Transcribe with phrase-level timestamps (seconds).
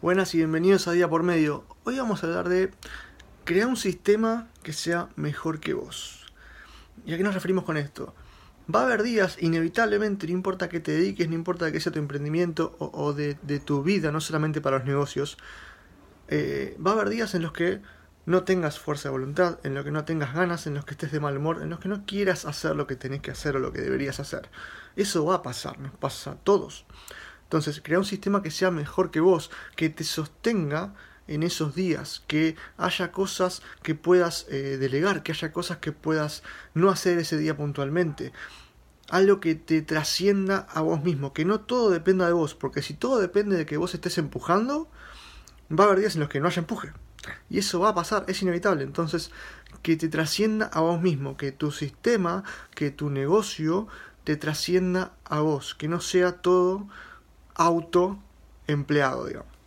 [0.00, 1.64] Buenas y bienvenidos a Día por Medio.
[1.82, 2.70] Hoy vamos a hablar de
[3.42, 6.24] crear un sistema que sea mejor que vos.
[7.04, 8.14] ¿Y a qué nos referimos con esto?
[8.72, 11.98] Va a haber días, inevitablemente, no importa que te dediques, no importa que sea tu
[11.98, 15.36] emprendimiento o, de, tu vida, no solamente para los negocios,
[16.28, 17.80] eh, va a haber días en los que
[18.24, 21.10] no tengas fuerza de voluntad, en los que no tengas ganas, en los que estés
[21.10, 23.58] de mal humor, en los que no quieras hacer lo que tenés que hacer o
[23.58, 24.48] lo que deberías hacer.
[24.94, 26.86] Eso va a pasar, nos pasa a todos.
[27.48, 30.92] Entonces, crea un sistema que sea mejor que vos, que te sostenga
[31.28, 36.42] en esos días, que haya cosas que puedas eh, delegar, que haya cosas que puedas
[36.74, 38.34] no hacer ese día puntualmente.
[39.08, 42.92] Algo que te trascienda a vos mismo, que no todo dependa de vos, porque si
[42.92, 44.90] todo depende de que vos estés empujando,
[45.72, 46.92] va a haber días en los que no haya empuje.
[47.48, 48.84] Y eso va a pasar, es inevitable.
[48.84, 49.30] Entonces,
[49.80, 53.88] que te trascienda a vos mismo, que tu sistema, que tu negocio
[54.24, 56.88] te trascienda a vos, que no sea todo
[57.58, 59.57] autoempleado, digamos.